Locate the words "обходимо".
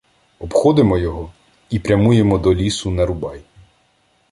0.39-0.97